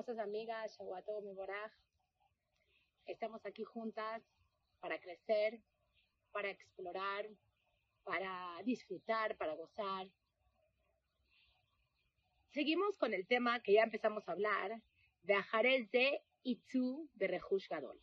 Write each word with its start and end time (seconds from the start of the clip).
hermosas 0.00 0.18
amigas, 0.18 0.78
Shawato 0.78 1.20
Meboraj. 1.20 1.70
Estamos 3.04 3.44
aquí 3.44 3.64
juntas 3.64 4.22
para 4.80 4.98
crecer, 4.98 5.60
para 6.32 6.48
explorar, 6.48 7.28
para 8.02 8.62
disfrutar, 8.64 9.36
para 9.36 9.54
gozar. 9.56 10.08
Seguimos 12.48 12.96
con 12.96 13.12
el 13.12 13.26
tema 13.26 13.60
que 13.60 13.74
ya 13.74 13.82
empezamos 13.82 14.26
a 14.26 14.32
hablar, 14.32 14.80
de 15.22 15.34
Ajarez 15.34 15.90
de 15.90 16.22
Itzu 16.44 17.10
de 17.12 17.26
Rehush 17.28 17.68
Gadol. 17.68 18.00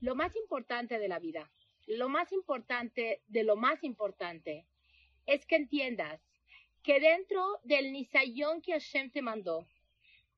Lo 0.00 0.14
más 0.14 0.36
importante 0.36 1.00
de 1.00 1.08
la 1.08 1.18
vida, 1.18 1.50
lo 1.88 2.08
más 2.08 2.30
importante 2.30 3.24
de 3.26 3.42
lo 3.42 3.56
más 3.56 3.82
importante, 3.82 4.68
es 5.26 5.44
que 5.46 5.56
entiendas 5.56 6.20
que 6.84 7.00
dentro 7.00 7.58
del 7.64 7.92
Nisayón 7.92 8.62
que 8.62 8.74
Hashem 8.74 9.10
te 9.10 9.20
mandó, 9.20 9.66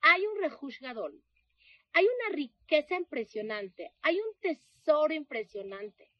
hay 0.02 0.26
un 0.26 0.40
Rehush 0.40 0.80
Gadol, 0.80 1.22
hay 1.92 2.04
una 2.04 2.36
riqueza 2.36 2.96
impresionante, 2.96 3.92
hay 4.02 4.18
un 4.20 4.40
tesoro 4.40 5.12
impresionante. 5.12 6.10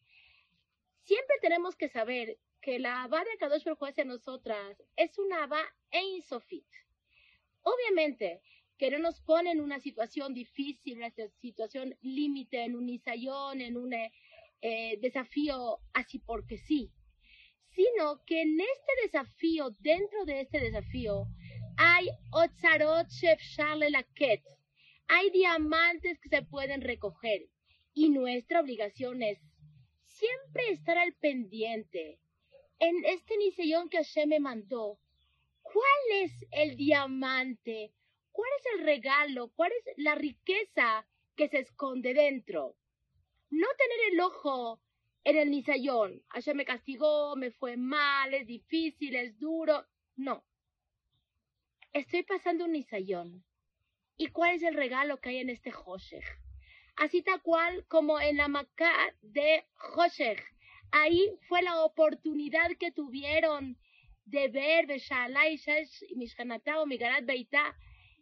Siempre 1.02 1.36
tenemos 1.40 1.76
que 1.76 1.88
saber 1.88 2.38
que 2.60 2.78
la 2.78 3.02
Abba 3.02 3.24
de 3.24 3.36
Kadosh 3.38 3.64
Baruj 3.64 3.84
hacia 3.84 4.04
nosotras 4.04 4.82
es 4.96 5.18
una 5.18 5.44
Abba 5.44 5.62
en 5.90 6.22
Sofit. 6.22 6.66
Obviamente 7.62 8.42
que 8.80 8.90
no 8.90 8.98
nos 8.98 9.20
pone 9.20 9.50
en 9.52 9.60
una 9.60 9.78
situación 9.78 10.32
difícil, 10.32 10.96
una 10.96 11.10
situación 11.10 11.96
límite, 12.00 12.64
en 12.64 12.74
un 12.74 12.88
isayón, 12.88 13.60
en 13.60 13.76
un 13.76 13.92
eh, 13.92 14.98
desafío 15.02 15.80
así 15.92 16.18
porque 16.18 16.56
sí, 16.56 16.90
sino 17.68 18.24
que 18.24 18.40
en 18.40 18.58
este 18.58 18.92
desafío, 19.02 19.76
dentro 19.80 20.24
de 20.24 20.40
este 20.40 20.60
desafío, 20.60 21.26
hay 21.82 22.10
otzarot 22.30 23.06
laket, 23.88 24.42
hay 25.08 25.30
diamantes 25.30 26.20
que 26.20 26.28
se 26.28 26.42
pueden 26.42 26.82
recoger 26.82 27.48
y 27.94 28.10
nuestra 28.10 28.60
obligación 28.60 29.22
es 29.22 29.38
siempre 30.04 30.72
estar 30.72 30.98
al 30.98 31.14
pendiente. 31.14 32.20
En 32.80 33.02
este 33.06 33.34
nisayón 33.38 33.88
que 33.88 33.96
Hashem 33.96 34.28
me 34.28 34.40
mandó, 34.40 35.00
¿cuál 35.62 36.22
es 36.22 36.32
el 36.50 36.76
diamante? 36.76 37.94
¿Cuál 38.30 38.50
es 38.58 38.66
el 38.74 38.84
regalo? 38.84 39.48
¿Cuál 39.56 39.72
es 39.72 39.94
la 39.96 40.14
riqueza 40.16 41.06
que 41.34 41.48
se 41.48 41.60
esconde 41.60 42.12
dentro? 42.12 42.76
No 43.48 43.66
tener 43.78 44.12
el 44.12 44.20
ojo 44.20 44.82
en 45.24 45.38
el 45.38 45.50
nisayón. 45.50 46.22
Hashem 46.28 46.58
me 46.58 46.66
castigó, 46.66 47.36
me 47.36 47.52
fue 47.52 47.78
mal, 47.78 48.34
es 48.34 48.46
difícil, 48.46 49.16
es 49.16 49.38
duro. 49.38 49.86
No. 50.16 50.44
Estoy 51.92 52.22
pasando 52.22 52.66
un 52.66 52.72
nisayón. 52.72 53.44
¿Y 54.16 54.28
cuál 54.28 54.54
es 54.54 54.62
el 54.62 54.74
regalo 54.74 55.20
que 55.20 55.30
hay 55.30 55.38
en 55.38 55.50
este 55.50 55.72
Hoshech? 55.72 56.24
Así 56.94 57.22
tal 57.22 57.42
cual 57.42 57.84
como 57.88 58.20
en 58.20 58.36
la 58.36 58.46
Maca 58.46 58.92
de 59.22 59.64
Hoshech. 59.96 60.40
Ahí 60.92 61.36
fue 61.48 61.62
la 61.62 61.82
oportunidad 61.84 62.70
que 62.78 62.92
tuvieron 62.92 63.76
de 64.24 64.48
ver 64.48 64.86
Beita. 67.24 67.76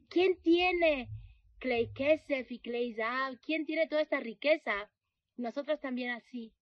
¿Quién 0.09 0.41
tiene 0.41 1.11
Klei 1.59 1.93
Kesef 1.93 2.51
y 2.51 2.61
Klei 2.61 2.97
¿Quién 3.43 3.67
tiene 3.67 3.87
toda 3.87 4.01
esta 4.01 4.21
riqueza? 4.21 4.91
Nosotros 5.37 5.79
también 5.81 6.11
así. 6.11 6.55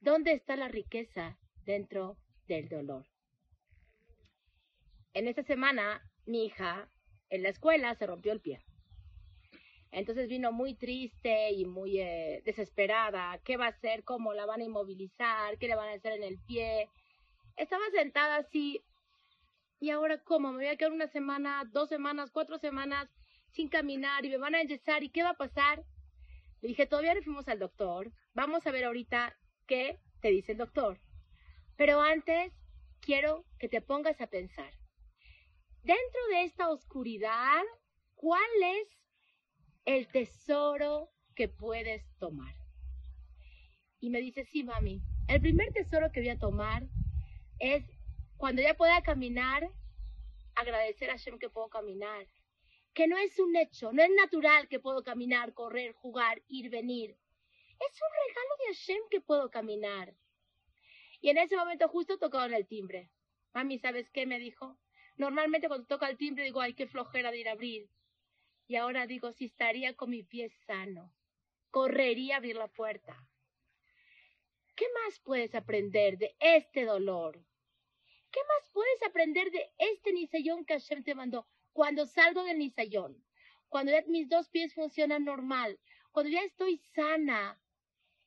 ¿Dónde 0.00 0.32
está 0.32 0.56
la 0.56 0.68
riqueza 0.68 1.38
dentro 1.64 2.16
del 2.46 2.68
dolor? 2.68 3.06
En 5.12 5.28
esta 5.28 5.42
semana, 5.42 6.02
mi 6.26 6.46
hija 6.46 6.88
en 7.30 7.42
la 7.42 7.48
escuela 7.48 7.94
se 7.94 8.06
rompió 8.06 8.32
el 8.32 8.40
pie. 8.40 8.60
Entonces 9.92 10.28
vino 10.28 10.52
muy 10.52 10.74
triste 10.74 11.52
y 11.52 11.64
muy 11.64 12.00
eh, 12.00 12.42
desesperada. 12.44 13.38
¿Qué 13.44 13.56
va 13.56 13.66
a 13.66 13.70
hacer? 13.70 14.04
¿Cómo 14.04 14.34
la 14.34 14.44
van 14.44 14.60
a 14.60 14.64
inmovilizar? 14.64 15.56
¿Qué 15.58 15.68
le 15.68 15.74
van 15.74 15.88
a 15.88 15.94
hacer 15.94 16.12
en 16.12 16.24
el 16.24 16.38
pie? 16.40 16.90
Estaba 17.56 17.84
sentada 17.92 18.36
así. 18.36 18.82
¿Y 19.80 19.90
ahora 19.90 20.18
cómo? 20.22 20.52
Me 20.52 20.58
voy 20.58 20.66
a 20.66 20.76
quedar 20.76 20.92
una 20.92 21.08
semana, 21.08 21.62
dos 21.72 21.88
semanas, 21.88 22.30
cuatro 22.30 22.58
semanas 22.58 23.08
sin 23.52 23.68
caminar 23.68 24.24
y 24.24 24.30
me 24.30 24.38
van 24.38 24.54
a 24.54 24.60
enyesar. 24.60 25.02
¿Y 25.02 25.08
qué 25.08 25.22
va 25.22 25.30
a 25.30 25.36
pasar? 25.36 25.82
Le 26.60 26.68
dije, 26.68 26.86
todavía 26.86 27.14
no 27.14 27.22
fuimos 27.22 27.48
al 27.48 27.58
doctor. 27.58 28.12
Vamos 28.34 28.66
a 28.66 28.72
ver 28.72 28.84
ahorita 28.84 29.36
qué 29.66 29.98
te 30.20 30.28
dice 30.28 30.52
el 30.52 30.58
doctor. 30.58 30.98
Pero 31.76 32.00
antes 32.00 32.52
quiero 33.00 33.44
que 33.58 33.68
te 33.68 33.80
pongas 33.80 34.20
a 34.20 34.26
pensar. 34.26 34.72
Dentro 35.86 36.20
de 36.30 36.42
esta 36.42 36.68
oscuridad, 36.68 37.62
¿cuál 38.16 38.40
es 38.80 38.88
el 39.86 40.08
tesoro 40.08 41.12
que 41.36 41.48
puedes 41.48 42.02
tomar. 42.18 42.54
Y 44.00 44.10
me 44.10 44.20
dice, 44.20 44.44
sí, 44.44 44.64
mami, 44.64 45.00
el 45.28 45.40
primer 45.40 45.72
tesoro 45.72 46.10
que 46.10 46.20
voy 46.20 46.30
a 46.30 46.38
tomar 46.38 46.82
es 47.60 47.84
cuando 48.36 48.62
ya 48.62 48.74
pueda 48.74 49.00
caminar, 49.02 49.70
agradecer 50.56 51.08
a 51.08 51.12
Hashem 51.12 51.38
que 51.38 51.50
puedo 51.50 51.68
caminar. 51.68 52.26
Que 52.94 53.06
no 53.06 53.16
es 53.16 53.38
un 53.38 53.54
hecho, 53.54 53.92
no 53.92 54.02
es 54.02 54.10
natural 54.10 54.66
que 54.68 54.80
puedo 54.80 55.04
caminar, 55.04 55.54
correr, 55.54 55.92
jugar, 55.92 56.42
ir, 56.48 56.68
venir. 56.68 57.10
Es 57.78 58.00
un 58.02 58.08
regalo 58.26 58.50
de 58.58 58.74
Hashem 58.74 59.02
que 59.08 59.20
puedo 59.20 59.50
caminar. 59.50 60.16
Y 61.20 61.28
en 61.30 61.38
ese 61.38 61.56
momento 61.56 61.88
justo 61.88 62.18
en 62.20 62.54
el 62.54 62.66
timbre. 62.66 63.10
Mami, 63.54 63.78
¿sabes 63.78 64.10
qué 64.10 64.26
me 64.26 64.40
dijo? 64.40 64.76
Normalmente 65.16 65.68
cuando 65.68 65.86
toca 65.86 66.08
el 66.08 66.16
timbre 66.16 66.44
digo, 66.44 66.60
ay, 66.60 66.74
qué 66.74 66.86
flojera 66.86 67.30
de 67.30 67.38
ir 67.38 67.48
a 67.48 67.52
abrir. 67.52 67.88
Y 68.66 68.76
ahora 68.76 69.06
digo, 69.06 69.32
si 69.32 69.46
estaría 69.46 69.94
con 69.94 70.10
mi 70.10 70.22
pie 70.22 70.50
sano, 70.66 71.12
correría 71.70 72.34
a 72.34 72.38
abrir 72.38 72.56
la 72.56 72.68
puerta. 72.68 73.16
¿Qué 74.74 74.86
más 75.04 75.20
puedes 75.20 75.54
aprender 75.54 76.18
de 76.18 76.36
este 76.38 76.84
dolor? 76.84 77.42
¿Qué 78.30 78.40
más 78.40 78.70
puedes 78.72 79.02
aprender 79.02 79.50
de 79.50 79.70
este 79.78 80.12
nisayón 80.12 80.66
que 80.66 80.74
Hashem 80.74 81.02
te 81.02 81.14
mandó? 81.14 81.46
Cuando 81.72 82.06
salgo 82.06 82.44
del 82.44 82.58
nisayón, 82.58 83.24
cuando 83.68 83.92
ya 83.92 84.02
mis 84.08 84.28
dos 84.28 84.48
pies 84.50 84.74
funcionan 84.74 85.24
normal, 85.24 85.78
cuando 86.12 86.30
ya 86.30 86.42
estoy 86.42 86.76
sana, 86.94 87.58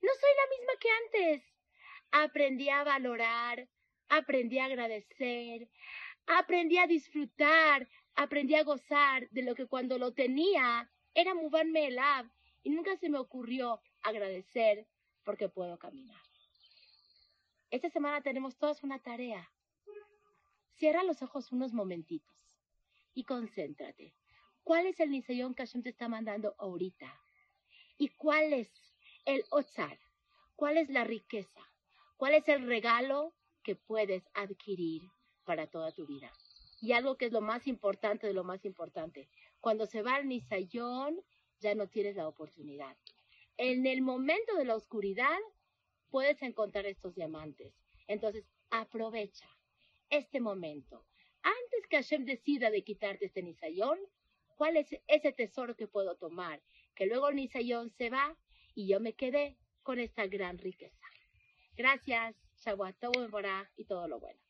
no 0.01 0.11
soy 0.11 0.29
la 0.37 0.57
misma 0.57 0.73
que 0.79 0.89
antes. 0.89 1.55
Aprendí 2.11 2.69
a 2.69 2.83
valorar, 2.83 3.67
aprendí 4.07 4.57
a 4.57 4.65
agradecer, 4.65 5.69
aprendí 6.29 6.77
a 6.77 6.85
disfrutar, 6.85 7.87
aprendí 8.15 8.53
a 8.53 8.63
gozar 8.63 9.27
de 9.31 9.41
lo 9.41 9.55
que 9.55 9.65
cuando 9.65 9.97
lo 9.97 10.13
tenía 10.13 10.89
era 11.15 11.33
moverme 11.33 11.87
el 11.87 11.97
ab 11.97 12.29
y 12.61 12.69
nunca 12.69 12.95
se 12.97 13.09
me 13.09 13.17
ocurrió 13.17 13.81
agradecer 14.03 14.87
porque 15.23 15.49
puedo 15.49 15.79
caminar. 15.79 16.21
Esta 17.71 17.89
semana 17.89 18.21
tenemos 18.21 18.57
todas 18.57 18.83
una 18.83 18.99
tarea. 18.99 19.51
Cierra 20.75 21.03
los 21.03 21.21
ojos 21.23 21.51
unos 21.51 21.73
momentitos 21.73 22.37
y 23.15 23.23
concéntrate. 23.23 24.13
¿Cuál 24.63 24.85
es 24.85 24.99
el 24.99 25.09
nisayón 25.09 25.55
que 25.55 25.63
Hashem 25.63 25.81
te 25.81 25.89
está 25.89 26.07
mandando 26.07 26.53
ahorita? 26.59 27.11
¿Y 27.97 28.09
cuál 28.09 28.53
es 28.53 28.69
el 29.25 29.43
otzar? 29.49 29.99
¿Cuál 30.55 30.77
es 30.77 30.89
la 30.89 31.03
riqueza? 31.03 31.61
¿Cuál 32.17 32.35
es 32.35 32.47
el 32.47 32.67
regalo 32.67 33.33
que 33.63 33.75
puedes 33.75 34.23
adquirir 34.35 35.09
para 35.49 35.65
toda 35.65 35.91
tu 35.91 36.05
vida? 36.05 36.31
Y 36.79 36.91
algo 36.91 37.17
que 37.17 37.25
es 37.25 37.31
lo 37.31 37.41
más 37.41 37.65
importante 37.65 38.27
de 38.27 38.33
lo 38.33 38.43
más 38.43 38.65
importante, 38.65 39.27
cuando 39.59 39.87
se 39.87 40.03
va 40.03 40.13
al 40.13 40.27
nisayón, 40.27 41.19
ya 41.59 41.73
no 41.73 41.87
tienes 41.87 42.15
la 42.15 42.27
oportunidad. 42.27 42.95
En 43.57 43.87
el 43.87 44.03
momento 44.03 44.55
de 44.57 44.65
la 44.65 44.75
oscuridad, 44.75 45.39
puedes 46.11 46.39
encontrar 46.43 46.85
estos 46.85 47.15
diamantes. 47.15 47.73
Entonces, 48.07 48.45
aprovecha 48.69 49.49
este 50.11 50.39
momento. 50.39 51.03
Antes 51.41 51.87
que 51.89 51.97
Hashem 51.97 52.25
decida 52.25 52.69
de 52.69 52.83
quitarte 52.83 53.25
este 53.25 53.41
nisayón, 53.41 53.97
¿cuál 54.55 54.77
es 54.77 54.95
ese 55.07 55.31
tesoro 55.31 55.75
que 55.75 55.87
puedo 55.87 56.15
tomar? 56.15 56.61
Que 56.93 57.07
luego 57.07 57.29
el 57.29 57.37
nisayón 57.37 57.89
se 57.89 58.11
va 58.11 58.37
y 58.75 58.87
yo 58.87 58.99
me 58.99 59.13
quedé 59.13 59.57
con 59.81 59.97
esta 59.97 60.27
gran 60.27 60.59
riqueza. 60.59 61.07
Gracias, 61.75 62.35
Shavuot 62.63 62.97
y 63.77 63.85
todo 63.85 64.07
lo 64.07 64.19
bueno. 64.19 64.48